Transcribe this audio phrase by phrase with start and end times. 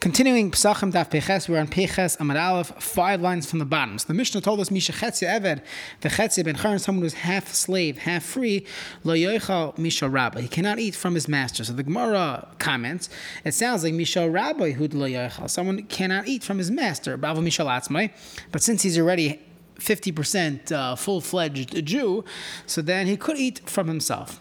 [0.00, 3.98] Continuing Pesachim Daf Peches, we're on Peches Amad Aleph, five lines from the bottom.
[3.98, 5.60] So the Mishnah told us Misha Chetzia Eved,
[6.00, 8.64] the Chetzia ben Charan, someone who's half slave, half free,
[9.04, 10.40] Lo Yoichal Misha Rabba.
[10.40, 11.64] He cannot eat from his master.
[11.64, 13.10] So the Gemara comments,
[13.44, 15.50] it sounds like Misha Rabba Hud Lo Yoichal.
[15.50, 18.10] Someone cannot eat from his master, Bava Misha Latzmai.
[18.52, 19.38] But since he's already
[19.80, 22.24] 50% uh, full fledged Jew,
[22.64, 24.40] so then he could eat from himself.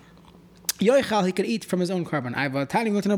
[0.79, 2.35] Yoichal, he could eat from his own korban.
[2.35, 3.15] I have tani went to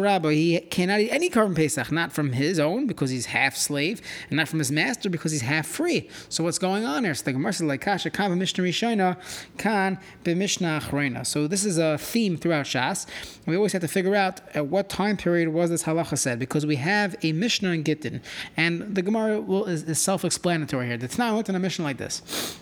[0.00, 0.32] rabbi.
[0.34, 4.36] He cannot eat any korban Pesach, not from his own because he's half slave, and
[4.36, 6.08] not from his master because he's half free.
[6.28, 7.14] So what's going on here?
[7.14, 9.16] So the Gemara says like Kasha Kan Mishnah Rishona
[9.56, 11.26] Kan B'Mishnah Achrona.
[11.26, 13.06] So this is a theme throughout Shas.
[13.46, 16.66] We always have to figure out at what time period was this halacha said because
[16.66, 18.20] we have a Mishnah in Gittin,
[18.56, 20.98] and the Gemara will, is, is self-explanatory here.
[20.98, 22.58] The Tanakh went in a Mishnah like this.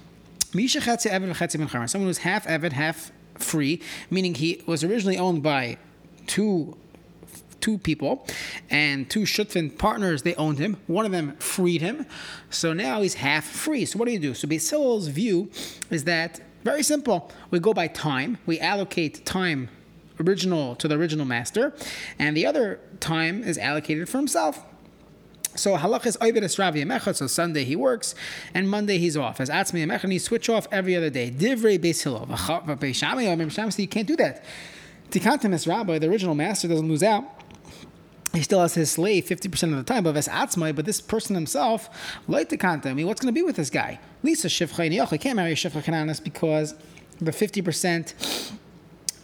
[1.88, 3.80] Someone who's half Eved, half free,
[4.10, 5.78] meaning he was originally owned by
[6.26, 6.76] two
[7.60, 8.26] two people
[8.70, 10.76] and two Shutfin partners they owned him.
[10.88, 12.06] One of them freed him.
[12.50, 13.84] So now he's half free.
[13.84, 14.34] So what do you do?
[14.34, 15.48] So Basil's view
[15.88, 17.30] is that very simple.
[17.50, 18.38] We go by time.
[18.46, 19.68] We allocate time
[20.20, 21.72] original to the original master
[22.18, 24.64] and the other time is allocated for himself
[25.54, 27.16] so halach is oibed esravi emechad.
[27.16, 28.14] So Sunday he works,
[28.54, 29.40] and Monday he's off.
[29.40, 31.30] As atzmi emechad, he switch off every other day.
[31.30, 32.26] Divrei beis hillel.
[32.26, 34.44] Beis you can't do that.
[35.10, 37.24] Tikantim es rabbi, the original master doesn't lose out.
[38.32, 41.90] He still has his slave 50% of the time, but atzmai, but this person himself,
[42.26, 44.00] like the I mean, what's going to be with this guy?
[44.22, 46.74] Lisa shivcha can't marry shivcha kananis because
[47.18, 48.52] the 50%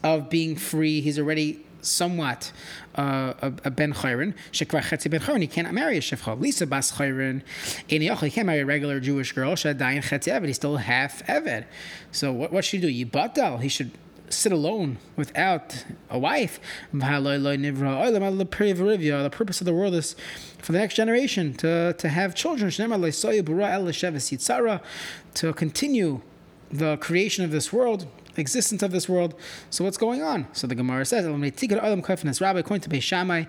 [0.04, 2.53] of being free, he's already somewhat
[2.97, 5.41] uh, a, a ben chayrin shekvar chetzi ben chayrin.
[5.41, 6.39] He cannot marry a shivcha.
[6.41, 7.42] Lisa bas chayrin.
[7.89, 9.53] In he can't marry a regular Jewish girl.
[9.53, 10.47] Shadayin chetzi eved.
[10.47, 11.64] He's still half eved.
[12.12, 13.59] So what, what should he do?
[13.59, 13.92] He should
[14.31, 16.61] sit alone without a wife.
[16.92, 17.00] The
[19.31, 20.16] purpose of the world is
[20.59, 22.70] for the next generation to, to have children.
[25.34, 26.21] To continue
[26.70, 28.06] the creation of this world
[28.36, 29.34] existence of this world.
[29.68, 30.46] So what's going on?
[30.52, 33.48] So the Gemara says, according to Beishamai,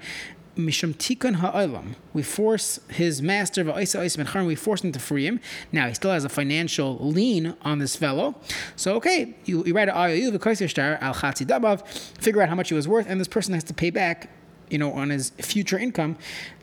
[0.59, 1.95] Mishum Tikkun Ha'olam.
[2.13, 5.39] We force his master, we force him to free him.
[5.71, 8.35] Now, he still has a financial lien on this fellow.
[8.75, 10.37] So, okay, you, you write an IOU,
[11.01, 11.77] al
[12.19, 14.29] figure out how much he was worth, and this person has to pay back,
[14.69, 16.17] you know, on his future income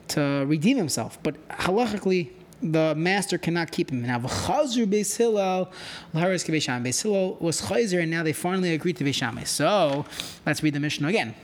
[0.09, 1.19] to redeem himself.
[1.23, 2.31] But halachically,
[2.63, 4.03] the master cannot keep him.
[4.03, 5.71] Now, v'chazru Beis Hillel,
[6.13, 6.85] l'haris k'Beisham.
[6.85, 9.45] Beis Hillel was chayzer, and now they finally agreed to Beisham.
[9.47, 10.07] So,
[10.45, 11.35] let's read the Mishnah again.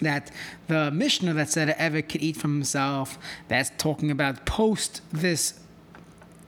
[0.00, 0.30] That
[0.68, 5.60] the Mishnah that said Evet could eat from himself, that's talking about post this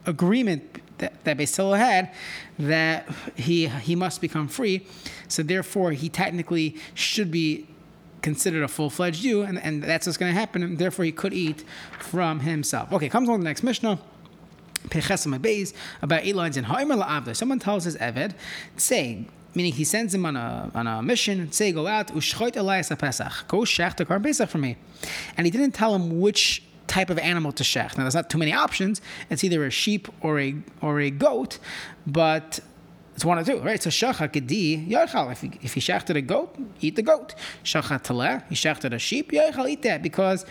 [0.05, 2.13] agreement that, that Beis had,
[2.59, 4.87] that he he must become free.
[5.29, 7.67] So therefore, he technically should be
[8.27, 11.13] considered a full fledged Jew, and, and that's what's going to happen, and therefore he
[11.13, 11.63] could eat
[12.01, 12.93] from himself.
[12.93, 14.01] Okay, comes on the next Mishnah.
[16.03, 16.65] About eight lines in
[17.35, 18.35] Someone tells his Eved,
[18.77, 22.89] say, meaning he sends him on a, on a mission, say, go out, ushchoit Elias
[22.99, 24.77] Pesach, go shech the Karm Pesach for me.
[25.37, 27.97] And he didn't tell him which type of animal to shech.
[27.97, 29.01] Now, there's not too many options.
[29.31, 31.61] It's either a sheep or a, or a goat,
[32.09, 32.59] but
[33.17, 33.83] it's one or two, right?
[33.83, 35.33] So shacha kedi yochal.
[35.33, 37.35] If he, if he shachted a goat, eat the goat.
[37.65, 40.45] Shacha taleh, he shachted a sheep, yochal, eat that because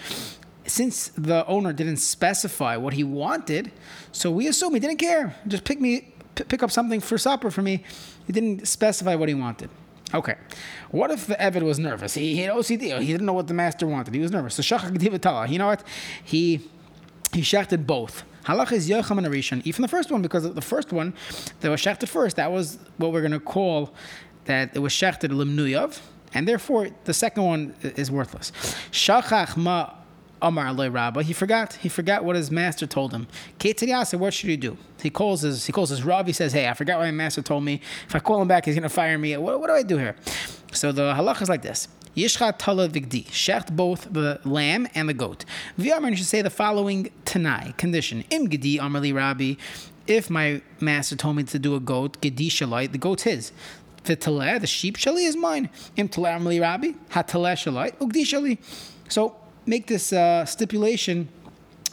[0.66, 3.72] since the owner didn't specify what he wanted,
[4.12, 5.36] so we assume he didn't care.
[5.48, 7.84] Just pick me, pick up something for supper for me.
[8.26, 9.70] He didn't specify what he wanted.
[10.12, 10.34] Okay.
[10.90, 12.16] What if the Evid was nervous?
[12.16, 13.00] He, he had OCD.
[13.00, 14.16] He didn't know what the master wanted.
[14.16, 14.56] He was nervous.
[14.56, 15.84] So shacha kedi You know what?
[16.24, 16.68] He
[17.32, 18.24] he shachted both.
[18.46, 21.14] Halach is and Arishan, even the first one, because the first one
[21.62, 23.94] that was shechted first, that was what we're going to call
[24.46, 26.00] that it was shechted limnuyav,
[26.34, 28.52] and therefore the second one is worthless.
[28.92, 29.92] Shachach ma
[30.42, 31.24] Amar Aloy Rabba.
[31.24, 31.74] He forgot.
[31.74, 33.28] He forgot what his master told him.
[33.60, 34.78] said, what should he do?
[35.02, 36.28] He calls his he calls his Rav.
[36.28, 37.82] He says, Hey, I forgot what my master told me.
[38.08, 39.36] If I call him back, he's gonna fire me.
[39.38, 40.16] What, what do I do here?
[40.72, 41.88] So the halach is like this.
[42.16, 43.26] Yishcha tala vigdi.
[43.28, 45.46] Shecht both the lamb and the goat.
[45.78, 48.24] V'yamar, you should say the following tanai, condition.
[48.30, 49.56] Im gedi amarli rabbi.
[50.08, 53.52] If my master told me to do a goat, gedi shalai, the goat's his.
[54.04, 55.70] V'taleh, the sheep shali is mine.
[55.98, 56.92] Im taleh amarli rabbi.
[57.12, 58.58] Hataleh shalai, ugdi shali.
[59.10, 59.36] So
[59.66, 61.28] make this uh, stipulation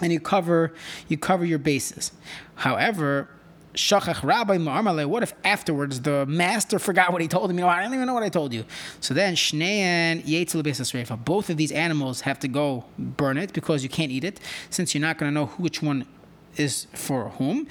[0.01, 0.75] and you cover
[1.09, 2.13] you cover your bases.
[2.57, 3.29] However,
[3.75, 7.59] Shachach Rabbi Ma'amale, what if afterwards the master forgot what he told him?
[7.59, 8.65] You know, I don't even know what I told you.
[9.01, 13.83] So then, Shneyan Yetzil Refa, both of these animals have to go burn it because
[13.83, 14.41] you can't eat it,
[14.71, 16.07] since you're not going to know which one
[16.57, 17.67] is for whom.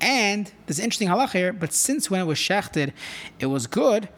[0.00, 2.92] And there's an interesting halach here, but since when it was shechted,
[3.38, 4.10] it was good,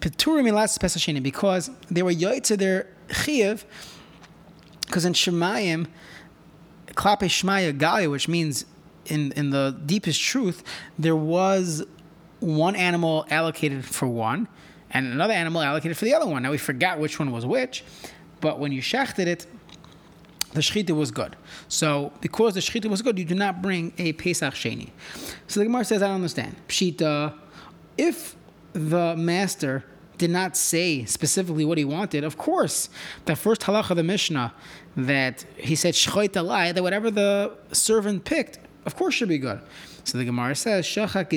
[0.00, 3.66] because they were yaitz their chiv
[4.86, 5.88] because in Shemayim,
[6.88, 8.64] Klape Shmaya Galia, which means
[9.06, 10.62] in, in the deepest truth,
[10.98, 11.84] there was
[12.40, 14.48] one animal allocated for one
[14.90, 16.42] and another animal allocated for the other one.
[16.42, 17.84] Now we forgot which one was which,
[18.40, 19.46] but when you shechted it,
[20.52, 21.36] the shechita was good.
[21.68, 24.90] So because the shechita was good, you do not bring a Pesach Sheni.
[25.48, 26.56] So the Gemara says, I don't understand.
[26.68, 27.34] Pshita,
[27.98, 28.36] if
[28.72, 29.84] the master
[30.18, 32.88] did not say specifically what he wanted, of course,
[33.26, 34.54] the first halacha of the Mishnah
[34.96, 39.60] that he said shchoit alai, that whatever the servant picked, of course should be good.
[40.04, 41.34] So the Gemara says, Afagav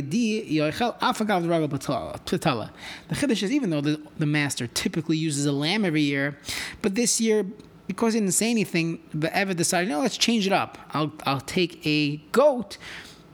[1.67, 2.69] Patala.
[3.07, 6.37] The Chiddush is even though the, the master typically uses a lamb every year,
[6.81, 7.45] but this year,
[7.87, 10.77] because he didn't say anything, the Ever decided, no, let's change it up.
[10.91, 12.77] I'll, I'll take a goat.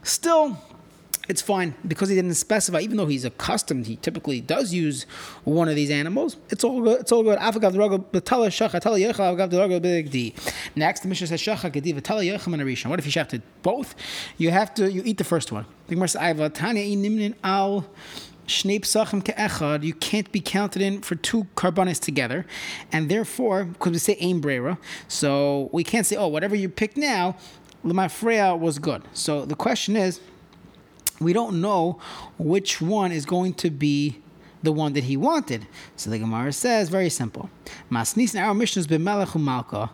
[0.03, 0.57] Still,
[1.27, 2.79] it's fine because he didn't specify.
[2.79, 5.05] Even though he's accustomed, he typically does use
[5.43, 6.37] one of these animals.
[6.49, 7.01] It's all good.
[7.01, 7.39] It's all good.
[10.75, 12.89] Next, the Mishnah says shacha gedi v'tala yecham and.
[12.89, 13.95] What if you shafted both?
[14.37, 14.91] You have to.
[14.91, 15.65] You eat the first one.
[17.43, 17.85] Al."
[18.47, 22.45] You can't be counted in for two carbonis together,
[22.91, 26.95] and therefore, because we say aim brera, so we can't say, oh, whatever you pick
[26.95, 27.37] now,
[27.83, 29.01] lemafreya was good.
[29.13, 30.19] So the question is,
[31.19, 31.99] we don't know
[32.37, 34.21] which one is going to be
[34.63, 35.67] the one that he wanted.
[35.95, 37.49] So the Gemara says, very simple.
[37.89, 39.91] Masnis our mission has been malka.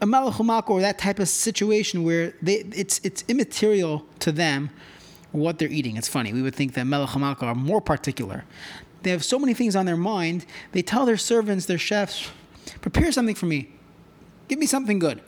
[0.00, 4.70] A malach or that type of situation where they, it's it's immaterial to them
[5.32, 5.96] what they're eating.
[5.96, 6.32] It's funny.
[6.32, 8.44] We would think that melech are more particular.
[9.02, 10.44] They have so many things on their mind.
[10.72, 12.28] They tell their servants, their chefs,
[12.80, 13.70] prepare something for me.
[14.48, 15.22] Give me something good.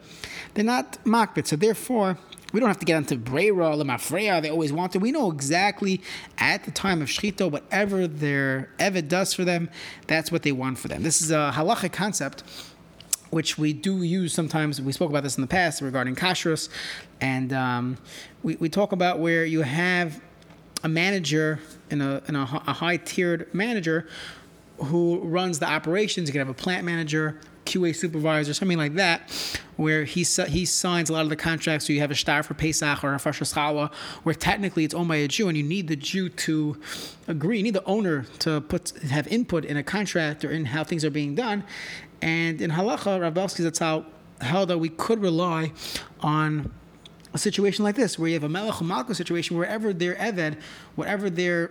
[0.55, 2.19] They're not makbet, so therefore
[2.53, 5.03] we don't have to get into Breira, Lemafreya, they always wanted.
[5.03, 6.00] We know exactly
[6.39, 9.69] at the time of Shechita, whatever their Eved does for them,
[10.06, 11.03] that's what they want for them.
[11.03, 12.43] This is a halachic concept
[13.31, 14.81] which we do use sometimes.
[14.81, 16.69] We spoke about this in the past regarding kashrus,
[17.21, 17.99] and um,
[18.43, 20.23] we, we talk about where you have
[20.83, 21.61] a manager
[21.91, 24.09] in a, in a, a high tiered manager
[24.85, 26.29] who runs the operations.
[26.29, 29.31] You can have a plant manager, QA supervisor, something like that,
[29.76, 31.87] where he he signs a lot of the contracts.
[31.87, 33.93] So you have a star for Pesach or a Farshas Challah,
[34.23, 36.81] where technically it's owned by a Jew, and you need the Jew to
[37.26, 37.59] agree.
[37.59, 41.05] You need the owner to put have input in a contract or in how things
[41.05, 41.65] are being done.
[42.23, 44.05] And in Halacha, Rav Belsky Zatzal
[44.41, 45.73] held that we could rely
[46.21, 46.73] on
[47.35, 50.56] a situation like this, where you have a Melech Malka situation, wherever their Eved,
[50.97, 51.71] whatever their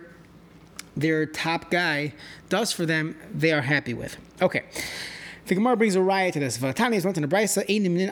[0.96, 2.12] their top guy
[2.48, 4.16] does for them, they are happy with.
[4.42, 4.64] Okay.
[5.48, 6.58] The Gemara brings a riot to this.
[6.58, 7.62] Vatani is in the brisa.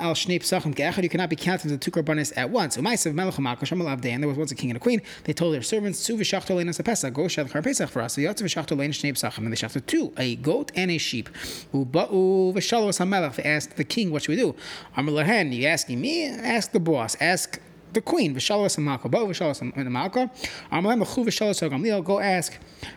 [0.00, 1.02] al shnei psachim ke'echad.
[1.02, 2.78] You cannot be counted the two karbanis at once.
[2.78, 5.02] Umaisav melech hamalka shem and There was once a king and a queen.
[5.24, 7.12] They told their servants, "Su v'shachto lein pesach.
[7.12, 8.16] Go shad char pesach for us.
[8.16, 9.40] V'yatzu v'shachto lein shnei psachim.
[9.40, 11.28] And they shachted two, a goat and a sheep.
[11.74, 13.34] Uba'u v'shalos hamelech.
[13.34, 14.54] They asked the king, "What should we do?"
[14.96, 15.54] Amar lahen.
[15.54, 16.28] You asking me?
[16.28, 17.18] Ask the boss.
[17.20, 17.60] Ask
[17.96, 20.30] the queen, Vishalas and Malka, Bo Vishalas and Malka,
[20.70, 22.56] Amalem Chu Vishalas Gamliel, go ask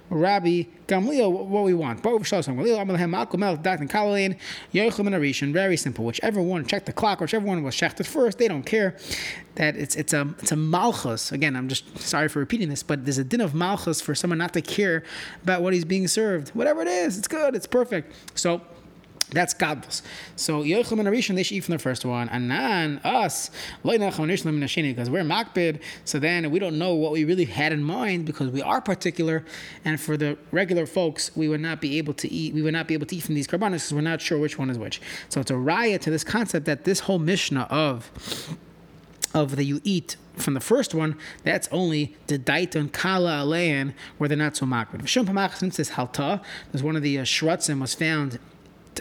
[0.09, 2.03] Rabbi Gamliel what we want.
[2.03, 4.37] Bo Vishalas and Gamliel, Amalem Malka, Melch, Dat, and Kalalin,
[4.73, 6.03] Yochim and very simple.
[6.03, 8.97] Whichever one, check the clock, whichever one was shechted first, they don't care.
[9.55, 11.31] That it's it's a it's a malchus.
[11.31, 14.37] Again, I'm just sorry for repeating this, but there's a din of malchus for someone
[14.37, 15.03] not to care
[15.43, 16.49] about what he's being served.
[16.49, 18.13] Whatever it is, it's good, it's perfect.
[18.37, 18.61] So
[19.31, 20.01] that's godless.
[20.35, 23.51] So Yochel and Arishon they eat from the first one, and then us
[23.83, 25.81] because we're makbid.
[26.05, 29.45] So then we don't know what we really had in mind because we are particular,
[29.85, 32.53] and for the regular folks, we would not be able to eat.
[32.53, 34.57] We would not be able to eat from these karbanos because we're not sure which
[34.57, 35.01] one is which.
[35.29, 38.11] So it's a riot to this concept that this whole mishnah of
[39.33, 44.27] of the you eat from the first one, that's only the daiton kala alein, where
[44.27, 45.57] they're not so makbid.
[45.57, 48.39] Since this halta, there's one of the uh, shrutzim was found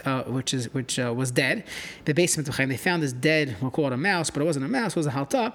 [0.05, 1.63] uh, which is which uh, was dead.
[2.05, 3.57] The basement of Chaim, they found this dead.
[3.61, 4.91] We'll call it a mouse, but it wasn't a mouse.
[4.91, 5.53] It was a halta,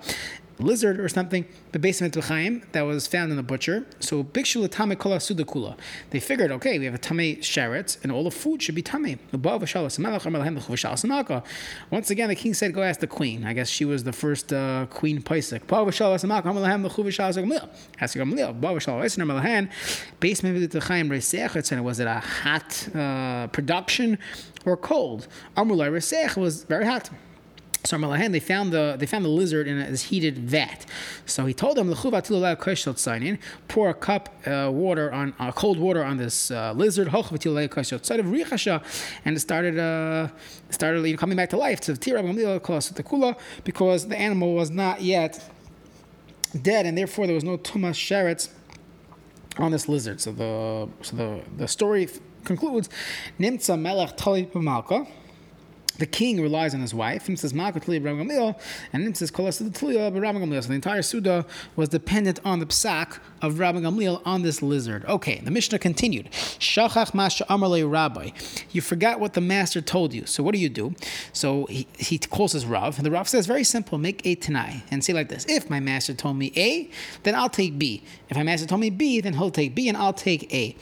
[0.58, 1.44] lizard or something.
[1.72, 3.86] The basement Chaim that was found in the butcher.
[4.00, 5.76] So bikshul tame kola sudakula.
[6.10, 9.18] They figured, okay, we have a tame sheretz, and all the food should be tame.
[11.90, 13.44] Once again, the king said, go ask the queen.
[13.44, 15.62] I guess she was the first uh, queen Paisik.
[20.20, 24.18] Basement Chaim was it a hot uh, production
[24.64, 25.28] or cold?
[25.56, 27.10] Resech was very hot.
[27.86, 30.86] So Malahan, they found the they found the lizard in a, heated vat.
[31.26, 31.88] So he told them,
[33.68, 37.08] pour a cup uh, water on uh, cold water on this uh, lizard,
[39.26, 40.28] and it started uh,
[40.70, 41.94] started you know, coming back to life to
[43.64, 45.50] because the animal was not yet
[46.62, 48.48] dead, and therefore there was no tumas sheretz
[49.58, 50.22] on this lizard.
[50.22, 52.08] So the so the the story
[52.44, 52.88] concludes,
[53.38, 54.16] Nimtza Melech
[54.54, 55.06] Malka
[55.98, 57.28] the king relies on his wife.
[57.28, 58.56] Him says Gamliel,
[58.92, 60.62] and him says Gamliel.
[60.62, 61.46] So the entire Suda
[61.76, 65.04] was dependent on the psak of Rabbi Gamliel on this lizard.
[65.06, 66.30] Okay, the Mishnah continued.
[66.32, 67.46] Shachach Masha
[67.86, 68.30] Rabbi.
[68.70, 70.26] You forgot what the master told you.
[70.26, 70.94] So what do you do?
[71.32, 74.82] So he, he calls his Rav, and the Rav says very simple: make a Tanai
[74.90, 76.90] and say like this: If my master told me A,
[77.22, 78.02] then I'll take B.
[78.28, 80.76] If my master told me B, then he'll take B, and I'll take A.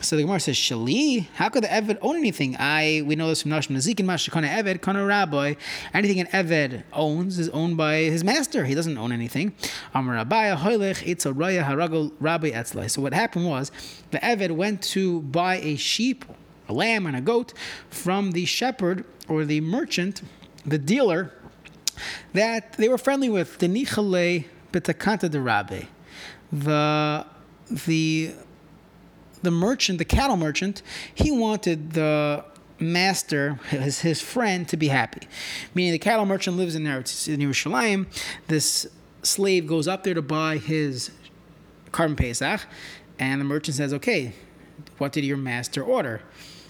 [0.00, 2.56] So the Gemara says, Shali, how could the Eved own anything?
[2.56, 5.54] I we know this from Nashon Nazik and Mashakana Eved, Kana Rabbi.
[5.92, 8.64] Anything an Eved owns is owned by his master.
[8.64, 9.54] He doesn't own anything.
[9.94, 12.88] Amar Rabbi Hoylech Itza Raya Haragol Rabbi Etzlai.
[12.88, 13.72] So what happened was
[14.12, 16.24] the Eved went to buy a sheep,
[16.68, 17.52] a lamb, and a goat
[17.90, 20.22] from the shepherd or the merchant,
[20.64, 21.32] the dealer,
[22.34, 23.58] that they were friendly with.
[23.58, 25.82] The Nichale Betakanta de Rabbi.
[26.52, 27.26] The
[27.70, 28.32] the
[29.42, 30.82] the merchant, the cattle merchant,
[31.14, 32.44] he wanted the
[32.78, 35.26] master, his, his friend, to be happy.
[35.74, 38.06] Meaning the cattle merchant lives in, there, in Yerushalayim.
[38.46, 38.86] This
[39.22, 41.10] slave goes up there to buy his
[41.90, 42.60] korban pesach,
[43.18, 44.32] and the merchant says, "Okay,
[44.98, 46.22] what did your master order?"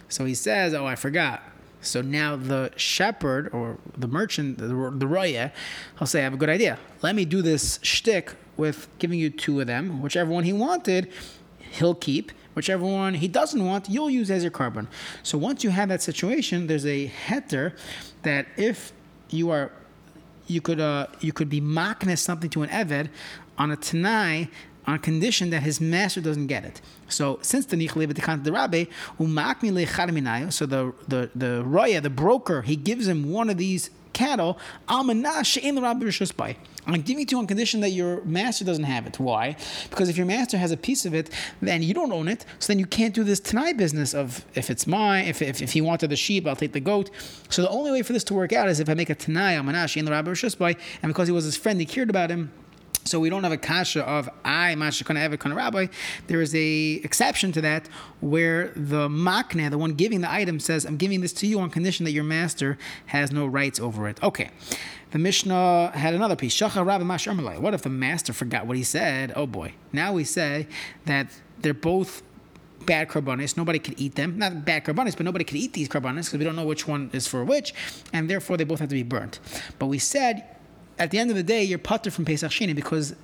[0.08, 1.42] So he says, "Oh, I forgot."
[1.80, 5.52] So now the shepherd or the merchant, the, the roya,
[5.98, 6.78] he'll say, I have a good idea.
[7.02, 11.12] Let me do this shtick with giving you two of them, whichever one he wanted,
[11.58, 12.32] he'll keep.
[12.58, 14.88] Whichever one he doesn't want, you'll use as your korban.
[15.22, 17.78] So once you have that situation, there's a heter
[18.22, 18.92] that if
[19.30, 19.70] you are
[20.48, 23.10] you could uh, you could be maknes something to an eved
[23.58, 24.48] on a tanai
[24.86, 26.80] on condition that his master doesn't get it.
[27.08, 28.86] So since the nichle the Khan the rabbe
[29.18, 34.58] umakmi so the the the roya the broker he gives him one of these cattle
[34.88, 36.56] almanash in the rabbi by.
[36.86, 39.20] I'm giving it to you on condition that your master doesn't have it.
[39.20, 39.56] Why?
[39.90, 41.30] Because if your master has a piece of it,
[41.60, 42.46] then you don't own it.
[42.58, 45.72] So then you can't do this tonight business of if it's mine, if, if, if
[45.72, 47.10] he wanted the sheep, I'll take the goat.
[47.50, 49.54] So the only way for this to work out is if I make a tanai
[49.54, 52.50] amanashi in the rabbi by, and because he was his friend, he cared about him.
[53.08, 55.86] So we don't have a kasha of I masha kana ever kana rabbi.
[56.26, 57.88] There is a exception to that
[58.20, 61.70] where the makne, the one giving the item, says, "I'm giving this to you on
[61.70, 64.50] condition that your master has no rights over it." Okay.
[65.10, 66.54] The Mishnah had another piece.
[66.54, 69.32] Shacha Rabbi Mash What if the master forgot what he said?
[69.34, 69.72] Oh boy.
[69.90, 70.66] Now we say
[71.06, 71.28] that
[71.60, 72.22] they're both
[72.84, 73.56] bad carbonis.
[73.56, 74.38] Nobody could eat them.
[74.38, 77.10] Not bad carbonis, but nobody could eat these carbonis because we don't know which one
[77.12, 77.74] is for which,
[78.12, 79.40] and therefore they both have to be burnt.
[79.78, 80.44] But we said
[80.98, 83.14] at the end of the day, you're putter from Pesach Sheni because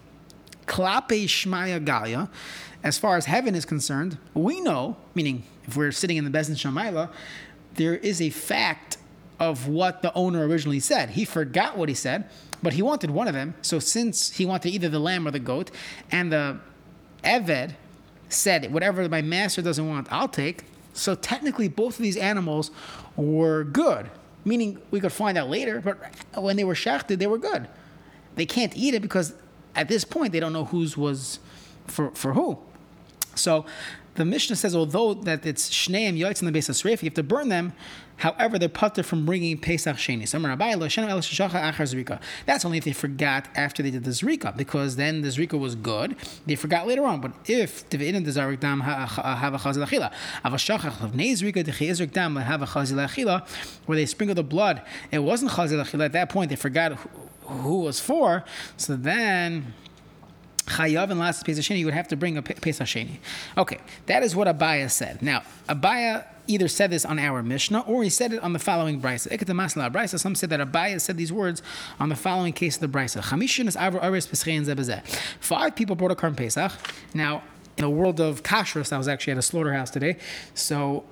[0.67, 2.29] klape shmaya galia,
[2.83, 6.55] as far as heaven is concerned, we know, meaning if we're sitting in the Bezin
[6.55, 7.11] Shamayla,
[7.75, 8.99] there is a fact
[9.41, 11.11] of what the owner originally said.
[11.11, 12.29] He forgot what he said,
[12.63, 13.55] but he wanted one of them.
[13.63, 15.71] So since he wanted either the lamb or the goat,
[16.11, 16.59] and the
[17.25, 17.75] Eved
[18.29, 20.65] said, whatever my master doesn't want, I'll take.
[20.93, 22.71] So technically, both of these animals
[23.17, 24.11] were good
[24.45, 25.99] meaning we could find out later, but
[26.35, 27.69] when they were shachted, they were good.
[28.37, 29.35] They can't eat it because
[29.75, 31.39] at this point they don't know whose was
[31.87, 32.59] for, for who.
[33.35, 33.67] So
[34.15, 37.15] the Mishnah says, although that it's shneim yoitz in the base of sreif, you have
[37.15, 37.73] to burn them.
[38.17, 40.31] However, they're putter from bringing Pesach Sheni.
[42.47, 45.75] That's only if they forgot after they did the Zrika, because then the Zrika was
[45.75, 46.15] good.
[46.47, 47.21] They forgot later on.
[47.21, 50.13] But if the Devi'in the Zarik Dam have a Chazil Achila,
[50.45, 53.49] Avashachach of Nei Zrika, Dam have a Chazil Achila,
[53.87, 56.05] where they sprinkle the blood, it wasn't Chazil Achila.
[56.05, 56.93] At that point, they forgot
[57.43, 58.45] who was for.
[58.77, 59.75] So then
[60.67, 63.19] chayav and last Pesach Sheni, you would have to bring a Pesach Sheni.
[63.57, 65.23] Okay, that is what Abaya said.
[65.23, 69.01] Now, Abaya either said this on our Mishnah or he said it on the following
[69.01, 70.19] brisa.
[70.19, 71.63] Some said that Abaya said these words
[71.99, 73.23] on the following case of the brisa.
[75.41, 76.73] Five people brought a Karm Pesach.
[77.15, 77.43] Now,
[77.77, 80.17] in the world of kashrus, I was actually at a slaughterhouse today,
[80.55, 81.05] so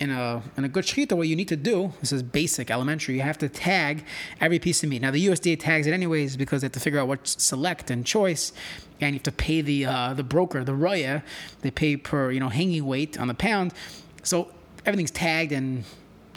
[0.00, 3.14] in a in a good shechita, what you need to do this is basic, elementary.
[3.16, 4.04] You have to tag
[4.40, 5.02] every piece of meat.
[5.02, 8.04] Now the USDA tags it anyways because they have to figure out what select and
[8.04, 8.52] choice,
[9.00, 11.22] and you have to pay the uh, the broker, the roya.
[11.60, 13.74] They pay per you know hanging weight on the pound,
[14.22, 14.50] so
[14.86, 15.84] everything's tagged and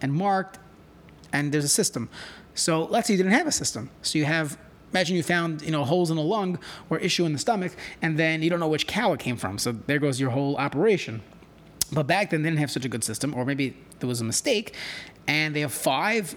[0.01, 0.59] and marked,
[1.31, 2.09] and there's a system.
[2.55, 4.57] So let's say you didn't have a system, so you have
[4.91, 7.71] imagine you found you know holes in the lung or issue in the stomach
[8.03, 10.55] and then you don't know which cow it came from so there goes your whole
[10.57, 11.19] operation
[11.93, 14.23] but back then, they didn't have such a good system, or maybe there was a
[14.23, 14.75] mistake,
[15.27, 16.35] and they have five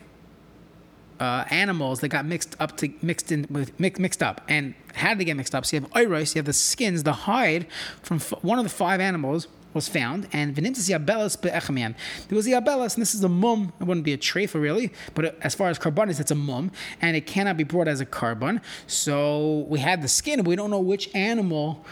[1.20, 4.42] uh, animals that got mixed up to mixed in with mix, mixed up.
[4.48, 5.64] And how did they get mixed up?
[5.64, 7.66] So you have oiros, you have the skins, the hide
[8.02, 11.94] from f- one of the five animals was found, and v'nimtzas yabelas be'echamian.
[12.28, 13.72] There was the yabelas, and this is a mum.
[13.80, 17.16] It wouldn't be a treifa really, but as far as karbanis, it's a mum, and
[17.16, 18.60] it cannot be brought as a korban.
[18.88, 21.84] So we had the skin, but we don't know which animal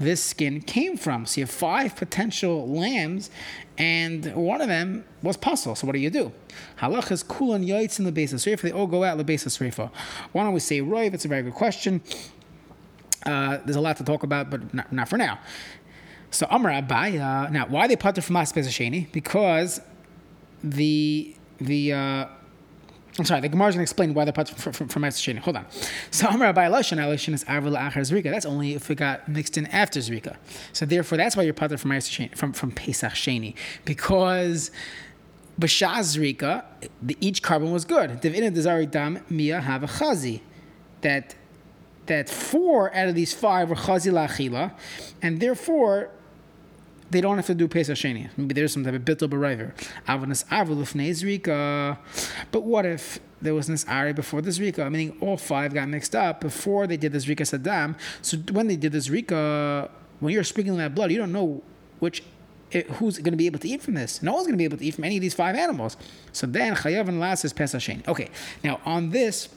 [0.00, 1.26] this skin came from.
[1.26, 3.30] So you have five potential lambs,
[3.78, 5.74] and one of them was puzzle.
[5.74, 6.32] So what do you do?
[6.80, 9.60] Halach is cool and yaitz in the basis of They all go out the basis
[9.60, 9.76] of
[10.32, 11.14] Why don't we say roiv?
[11.14, 12.02] It's a very good question.
[13.24, 15.38] Uh, there's a lot to talk about, but not, not for now.
[16.32, 17.50] So Amr Abaya.
[17.50, 19.12] Now, why they it from Aspezasheni?
[19.12, 19.80] Because
[20.64, 22.26] the the uh,
[23.18, 25.38] I'm sorry, the Gemara is going to explain why they're from from, from Sheni.
[25.38, 25.66] Hold on.
[26.10, 28.30] So Amr Abai Lashon Lashon is Arvel Achar Zrika.
[28.30, 30.36] That's only if it got mixed in after Zrika.
[30.72, 34.70] So therefore, that's why you're put from from from Pesach Sheni because.
[35.60, 36.64] B'shaz Zrika,
[37.20, 38.22] each korban was good.
[38.22, 40.40] Divina Dezari Dam Mia have a chazi.
[41.02, 41.34] That
[42.06, 44.72] that four out of these five were chazi lachila,
[45.20, 46.08] and therefore
[47.12, 48.28] they don't have to do Pesach Sheni.
[48.36, 49.72] Maybe there's some type of bittul b'river.
[50.08, 51.98] Avanas avuluf Zrika.
[52.50, 54.90] But what if there was this Ari before the Zrika?
[54.90, 57.96] Meaning all five got mixed up before they did the Zrika Saddam.
[58.22, 59.90] So when they did the Zrika,
[60.20, 61.62] when you're sprinkling that blood, you don't know
[62.00, 62.22] which
[62.70, 64.22] it, who's going to be able to eat from this?
[64.22, 65.96] No one's going to be able to eat from any of these five animals.
[66.32, 68.06] So then Chayav and Las is Pesach Sheni.
[68.08, 68.30] Okay,
[68.64, 69.48] now on this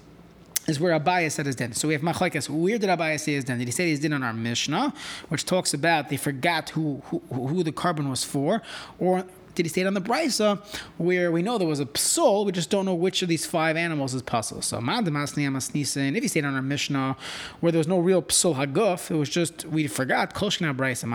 [0.67, 1.73] is where Abaye said his din.
[1.73, 2.49] So we have machlekes.
[2.49, 3.59] Where did Abaye say his din?
[3.59, 4.93] Did he say his din on our Mishnah,
[5.29, 8.61] which talks about they forgot who who, who the korban was for,
[8.99, 10.61] or did he say it on the brisa
[10.97, 13.77] where we know there was a psul, we just don't know which of these five
[13.77, 14.61] animals is puzzle.
[14.61, 17.15] So if he stayed on our Mishnah
[17.61, 21.05] where there was no real psul haguf, it was just we forgot kolshina brisa.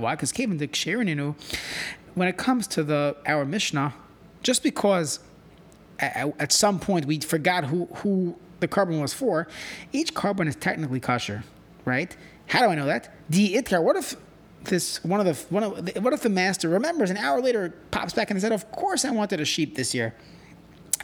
[0.00, 0.14] Why?
[0.14, 0.58] Because Kevin
[2.14, 3.92] when it comes to the our Mishnah,
[4.42, 5.18] just because
[5.98, 9.46] at, some point we forgot who, who the korban was for,
[9.92, 11.44] each carbon is technically kosher,
[11.84, 12.16] right?
[12.46, 13.14] How do I know that?
[13.30, 13.82] The itkar.
[13.82, 14.16] What if
[14.64, 17.74] this one of the one of the, what if the master remembers an hour later
[17.90, 20.14] pops back and said, "Of course I wanted a sheep this year."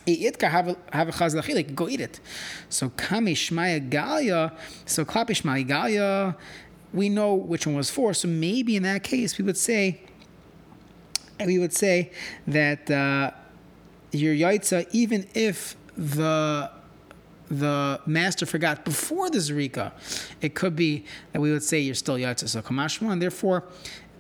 [0.07, 2.21] Go eat it.
[2.69, 4.53] So kami shmaya.
[4.87, 6.35] So klapi shmaya.
[6.93, 8.15] We know which one was for.
[8.15, 10.01] So maybe in that case we would say
[11.45, 12.13] we would say
[12.47, 12.91] that.
[12.91, 13.33] Uh,
[14.13, 16.71] your yaitza, even if the
[17.51, 19.93] the master forgot before the zrika,
[20.41, 22.49] it could be that we would say you're still yaitza.
[22.49, 23.65] So kamashma, and therefore,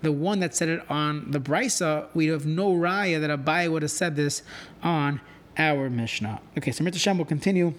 [0.02, 3.82] the one that said it on the brisa, we have no raya that Abai would
[3.82, 4.42] have said this
[4.82, 5.20] on
[5.56, 6.40] our Mishnah.
[6.58, 7.74] Okay, so Shem will continue.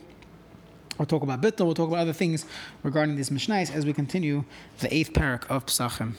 [0.98, 1.66] We'll talk about bittul.
[1.66, 2.46] We'll talk about other things
[2.84, 4.44] regarding these Mishnahs as we continue
[4.80, 6.10] the eighth parak of Psachim.